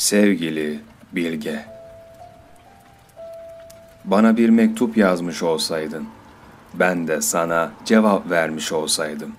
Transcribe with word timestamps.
Sevgili 0.00 0.80
Bilge 1.12 1.64
Bana 4.04 4.36
bir 4.36 4.48
mektup 4.48 4.96
yazmış 4.96 5.42
olsaydın, 5.42 6.08
ben 6.74 7.08
de 7.08 7.20
sana 7.20 7.70
cevap 7.84 8.30
vermiş 8.30 8.72
olsaydım. 8.72 9.32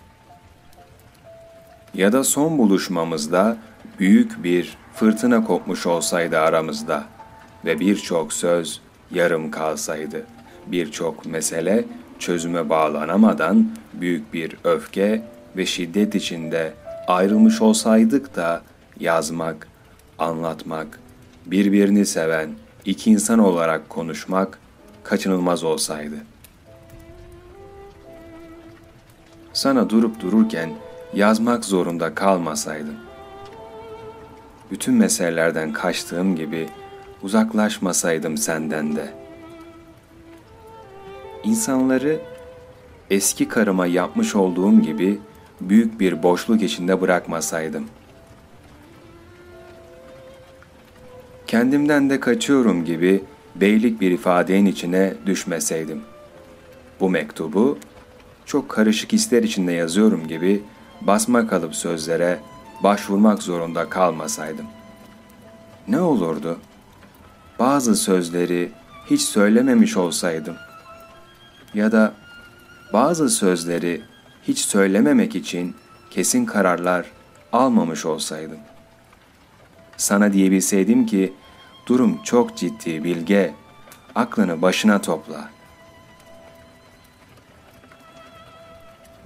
Ya 1.94 2.12
da 2.12 2.24
son 2.24 2.58
buluşmamızda 2.58 3.58
büyük 4.00 4.44
bir 4.44 4.78
fırtına 4.94 5.44
kopmuş 5.44 5.86
olsaydı 5.86 6.40
aramızda 6.40 7.04
ve 7.66 7.80
birçok 7.80 8.34
söz 8.34 8.82
yarım 9.12 9.52
kalsaydı, 9.52 10.26
birçok 10.68 11.26
mesele 11.26 11.86
çözüme 12.20 12.70
bağlanamadan 12.70 13.72
büyük 13.94 14.34
bir 14.34 14.56
öfke 14.64 15.24
ve 15.58 15.66
şiddet 15.66 16.16
içinde 16.16 16.74
ayrılmış 17.08 17.62
olsaydık 17.62 18.36
da 18.36 18.62
yazmak, 19.00 19.72
anlatmak, 20.22 21.00
birbirini 21.46 22.06
seven 22.06 22.50
iki 22.86 23.12
insan 23.12 23.40
olarak 23.40 23.90
konuşmak 23.90 24.60
kaçınılmaz 25.04 25.64
olsaydı. 25.64 26.16
Sana 29.54 29.90
durup 29.90 30.20
dururken 30.20 30.70
yazmak 31.14 31.66
zorunda 31.66 32.16
kalmasaydım. 32.16 32.96
Bütün 34.72 34.94
meselelerden 34.94 35.74
kaçtığım 35.74 36.36
gibi 36.36 36.70
uzaklaşmasaydım 37.24 38.38
senden 38.38 38.96
de. 38.96 39.14
İnsanları 41.44 42.20
eski 43.10 43.48
karıma 43.48 43.86
yapmış 43.86 44.36
olduğum 44.36 44.82
gibi 44.82 45.20
büyük 45.62 46.00
bir 46.00 46.24
boşluk 46.24 46.62
içinde 46.62 47.02
bırakmasaydım. 47.02 47.86
Kendimden 51.52 52.10
de 52.10 52.20
kaçıyorum 52.20 52.86
gibi 52.86 53.24
beylik 53.56 54.02
bir 54.02 54.12
ifadenin 54.12 54.66
içine 54.66 55.14
düşmeseydim. 55.26 56.02
Bu 57.00 57.10
mektubu 57.10 57.78
çok 58.46 58.70
karışık 58.70 59.14
hisler 59.14 59.44
içinde 59.44 59.72
yazıyorum 59.72 60.28
gibi 60.28 60.64
basma 61.02 61.48
kalıp 61.48 61.76
sözlere 61.76 62.40
başvurmak 62.84 63.44
zorunda 63.44 63.90
kalmasaydım. 63.90 64.66
Ne 65.88 66.02
olurdu? 66.02 66.60
Bazı 67.60 67.96
sözleri 67.96 68.72
hiç 69.10 69.22
söylememiş 69.22 69.98
olsaydım 69.98 70.56
ya 71.74 71.92
da 71.92 72.14
bazı 72.94 73.30
sözleri 73.30 74.02
hiç 74.44 74.60
söylememek 74.60 75.36
için 75.36 75.76
kesin 76.10 76.46
kararlar 76.46 77.06
almamış 77.54 78.06
olsaydım. 78.06 78.60
Sana 79.98 80.34
diyebilseydim 80.34 81.06
ki 81.06 81.34
durum 81.92 82.20
çok 82.24 82.58
ciddi 82.58 83.04
bilge, 83.04 83.54
aklını 84.16 84.62
başına 84.62 85.02
topla. 85.02 85.50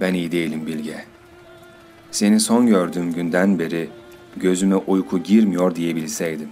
Ben 0.00 0.14
iyi 0.14 0.32
değilim 0.32 0.66
bilge. 0.66 1.04
Seni 2.10 2.40
son 2.40 2.66
gördüğüm 2.66 3.12
günden 3.12 3.58
beri 3.58 3.90
gözüme 4.36 4.76
uyku 4.76 5.18
girmiyor 5.18 5.74
diyebilseydim. 5.74 6.48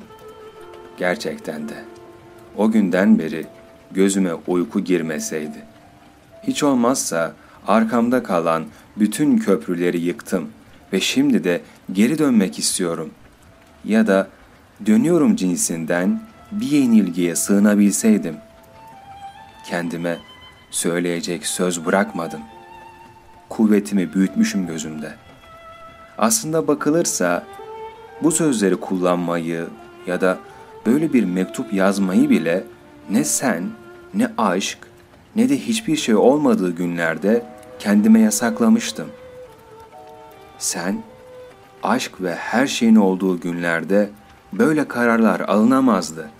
Gerçekten 0.97 1.69
de. 1.69 1.85
O 2.57 2.70
günden 2.70 3.19
beri 3.19 3.47
gözüme 3.91 4.35
uyku 4.35 4.81
girmeseydi. 4.81 5.65
Hiç 6.42 6.62
olmazsa 6.62 7.35
arkamda 7.67 8.23
kalan 8.23 8.65
bütün 8.97 9.39
köprüleri 9.39 10.01
yıktım 10.01 10.48
ve 10.92 11.01
şimdi 11.01 11.45
de 11.45 11.61
geri 11.92 12.19
dönmek 12.19 12.59
istiyorum. 12.59 13.11
Ya 13.85 14.07
da 14.07 14.29
dönüyorum 14.87 15.37
cinsinden 15.37 16.21
bir 16.53 16.67
yenilgiye 16.67 17.37
sığınabilseydim. 17.37 18.37
Kendime 19.67 20.19
söyleyecek 20.71 21.47
söz 21.47 21.86
bırakmadım. 21.86 22.41
Kuvvetimi 23.48 24.14
büyütmüşüm 24.14 24.67
gözümde. 24.67 25.14
Aslında 26.19 26.69
bakılırsa 26.69 27.45
bu 28.23 28.31
sözleri 28.31 28.77
kullanmayı 28.77 29.67
ya 30.07 30.20
da 30.20 30.39
böyle 30.87 31.13
bir 31.13 31.25
mektup 31.25 31.73
yazmayı 31.73 32.31
bile 32.31 32.64
ne 33.11 33.25
sen, 33.25 33.64
ne 34.14 34.29
aşk, 34.39 34.79
ne 35.37 35.48
de 35.48 35.58
hiçbir 35.58 35.97
şey 35.97 36.14
olmadığı 36.14 36.70
günlerde 36.70 37.47
kendime 37.79 38.20
yasaklamıştım. 38.20 39.08
Sen, 40.58 41.03
aşk 41.83 42.20
ve 42.20 42.35
her 42.35 42.67
şeyin 42.67 42.97
olduğu 42.97 43.41
günlerde 43.41 44.11
böyle 44.59 44.89
kararlar 44.89 45.41
alınamazdı. 45.41 46.31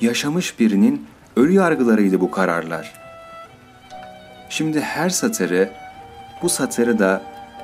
Yaşamış 0.00 0.60
birinin 0.60 1.06
ölü 1.36 1.52
yargılarıydı 1.52 2.20
bu 2.20 2.30
kararlar. 2.30 2.92
Şimdi 4.48 4.80
her 4.80 5.10
satırı, 5.10 5.72
bu 6.42 6.48
satırı 6.48 6.98
da 6.98 7.22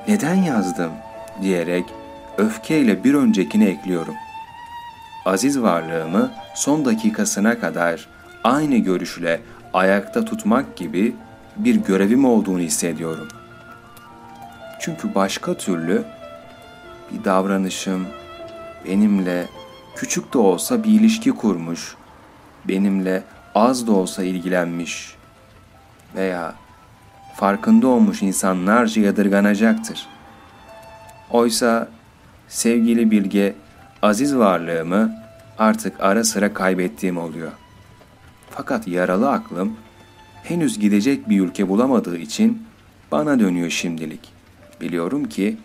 neden 0.09 0.35
yazdım 0.35 0.93
diyerek 1.43 1.85
öfkeyle 2.39 3.05
bir 3.05 3.15
öncekine 3.15 3.69
ekliyorum. 3.69 4.15
Aziz 5.25 5.63
varlığımı 5.63 6.31
son 6.55 6.85
dakikasına 6.85 7.59
kadar 7.61 8.09
aynı 8.45 8.77
görüşle 8.77 9.41
ayakta 9.73 10.25
tutmak 10.25 10.77
gibi 10.77 11.17
bir 11.57 11.75
görevim 11.75 12.25
olduğunu 12.25 12.61
hissediyorum. 12.61 13.29
Çünkü 14.81 15.15
başka 15.15 15.55
türlü 15.55 16.05
bir 17.13 17.25
davranışım 17.25 18.07
benimle 18.85 19.47
küçük 19.97 20.35
de 20.35 20.39
olsa 20.39 20.85
bir 20.85 20.91
ilişki 20.91 21.31
kurmuş, 21.31 21.97
benimle 22.69 23.23
az 23.55 23.87
da 23.87 23.93
olsa 23.93 24.25
ilgilenmiş 24.25 25.15
veya 26.15 26.55
farkında 27.37 27.89
olmuş 27.89 28.23
insanlarca 28.23 29.03
yadırganacaktır. 29.03 30.07
Oysa 31.31 31.89
sevgili 32.49 33.11
bilge 33.11 33.55
aziz 34.03 34.37
varlığımı 34.37 35.25
artık 35.59 36.01
ara 36.01 36.25
sıra 36.25 36.55
kaybettiğim 36.55 37.19
oluyor. 37.19 37.53
Fakat 38.51 38.89
yaralı 38.89 39.31
aklım 39.31 39.77
henüz 40.43 40.79
gidecek 40.79 41.29
bir 41.29 41.41
ülke 41.41 41.69
bulamadığı 41.69 42.19
için 42.19 42.67
bana 43.13 43.41
dönüyor 43.41 43.71
şimdilik. 43.71 44.21
Biliyorum 44.81 45.29
ki 45.29 45.57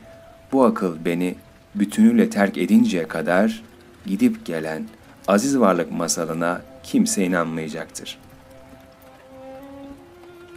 bu 0.51 0.65
akıl 0.65 1.05
beni 1.05 1.35
bütünüyle 1.75 2.29
terk 2.29 2.57
edinceye 2.57 3.07
kadar 3.07 3.63
gidip 4.09 4.45
gelen 4.45 4.85
aziz 5.27 5.59
varlık 5.59 5.91
masalına 5.91 6.61
kimse 6.83 7.25
inanmayacaktır. 7.25 8.17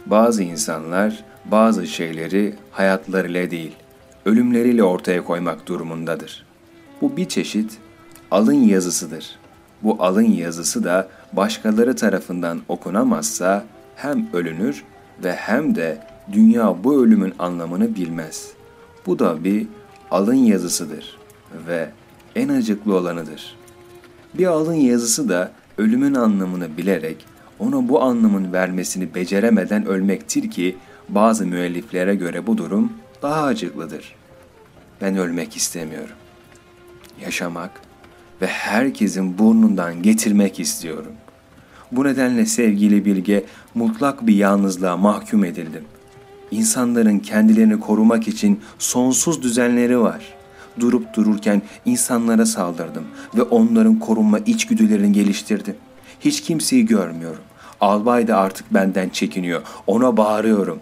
Bazı 0.05 0.43
insanlar 0.43 1.23
bazı 1.45 1.87
şeyleri 1.87 2.55
hayatlarıyla 2.71 3.51
değil, 3.51 3.71
ölümleriyle 4.25 4.83
ortaya 4.83 5.23
koymak 5.23 5.67
durumundadır. 5.67 6.45
Bu 7.01 7.17
bir 7.17 7.29
çeşit 7.29 7.77
alın 8.31 8.53
yazısıdır. 8.53 9.39
Bu 9.83 10.03
alın 10.03 10.31
yazısı 10.31 10.83
da 10.83 11.07
başkaları 11.33 11.95
tarafından 11.95 12.61
okunamazsa 12.67 13.63
hem 13.95 14.29
ölünür 14.33 14.83
ve 15.23 15.33
hem 15.33 15.75
de 15.75 16.07
dünya 16.31 16.83
bu 16.83 17.03
ölümün 17.03 17.33
anlamını 17.39 17.95
bilmez. 17.95 18.51
Bu 19.05 19.19
da 19.19 19.43
bir 19.43 19.67
alın 20.11 20.33
yazısıdır 20.33 21.17
ve 21.67 21.89
en 22.35 22.49
acıklı 22.49 22.95
olanıdır. 22.95 23.55
Bir 24.33 24.45
alın 24.45 24.73
yazısı 24.73 25.29
da 25.29 25.51
ölümün 25.77 26.13
anlamını 26.13 26.77
bilerek 26.77 27.25
ona 27.59 27.89
bu 27.89 28.01
anlamın 28.01 28.53
vermesini 28.53 29.15
beceremeden 29.15 29.85
ölmektir 29.85 30.51
ki 30.51 30.77
bazı 31.09 31.45
müelliflere 31.45 32.15
göre 32.15 32.47
bu 32.47 32.57
durum 32.57 32.93
daha 33.21 33.43
acıklıdır. 33.43 34.15
Ben 35.01 35.17
ölmek 35.17 35.55
istemiyorum. 35.55 36.15
Yaşamak 37.21 37.71
ve 38.41 38.47
herkesin 38.47 39.37
burnundan 39.37 40.01
getirmek 40.01 40.59
istiyorum. 40.59 41.11
Bu 41.91 42.03
nedenle 42.03 42.45
sevgili 42.45 43.05
bilge 43.05 43.45
mutlak 43.75 44.27
bir 44.27 44.35
yalnızlığa 44.35 44.97
mahkum 44.97 45.43
edildim. 45.43 45.83
İnsanların 46.51 47.19
kendilerini 47.19 47.79
korumak 47.79 48.27
için 48.27 48.59
sonsuz 48.79 49.43
düzenleri 49.43 49.99
var. 49.99 50.33
Durup 50.79 51.13
dururken 51.13 51.61
insanlara 51.85 52.45
saldırdım 52.45 53.03
ve 53.35 53.41
onların 53.41 53.99
korunma 53.99 54.39
içgüdülerini 54.39 55.11
geliştirdim. 55.11 55.75
Hiç 56.19 56.41
kimseyi 56.41 56.85
görmüyorum. 56.85 57.43
Albay 57.81 58.27
da 58.27 58.37
artık 58.37 58.73
benden 58.73 59.09
çekiniyor. 59.09 59.61
Ona 59.87 60.17
bağırıyorum. 60.17 60.79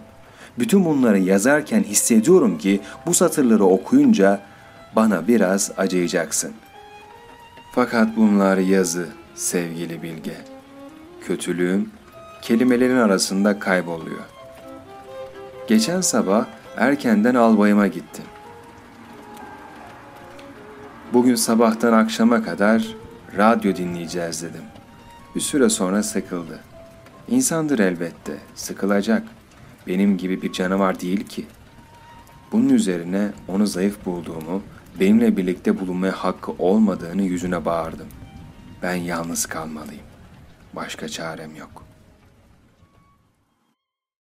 Bütün 0.58 0.84
bunları 0.84 1.18
yazarken 1.18 1.82
hissediyorum 1.82 2.58
ki 2.58 2.80
bu 3.06 3.14
satırları 3.14 3.64
okuyunca 3.64 4.40
bana 4.96 5.28
biraz 5.28 5.70
acıyacaksın. 5.76 6.52
Fakat 7.74 8.16
bunlar 8.16 8.58
yazı 8.58 9.06
sevgili 9.34 10.02
bilge. 10.02 10.36
Kötülüğüm 11.26 11.90
kelimelerin 12.42 12.96
arasında 12.96 13.58
kayboluyor. 13.58 14.24
Geçen 15.68 16.00
sabah 16.00 16.46
erkenden 16.76 17.34
albayıma 17.34 17.86
gittim. 17.86 18.24
Bugün 21.12 21.34
sabahtan 21.34 21.92
akşama 21.92 22.42
kadar 22.42 22.86
Radyo 23.36 23.76
dinleyeceğiz 23.76 24.42
dedim. 24.42 24.62
Bir 25.34 25.40
süre 25.40 25.68
sonra 25.68 26.02
sıkıldı. 26.02 26.60
İnsandır 27.28 27.78
elbette, 27.78 28.38
sıkılacak. 28.54 29.22
Benim 29.86 30.16
gibi 30.16 30.42
bir 30.42 30.52
canavar 30.52 31.00
değil 31.00 31.24
ki. 31.26 31.46
Bunun 32.52 32.68
üzerine 32.68 33.30
onu 33.48 33.66
zayıf 33.66 34.06
bulduğumu, 34.06 34.62
benimle 35.00 35.36
birlikte 35.36 35.80
bulunmaya 35.80 36.12
hakkı 36.12 36.52
olmadığını 36.58 37.22
yüzüne 37.22 37.64
bağırdım. 37.64 38.08
Ben 38.82 38.94
yalnız 38.94 39.46
kalmalıyım. 39.46 40.06
Başka 40.74 41.08
çarem 41.08 41.56
yok.'' 41.56 41.91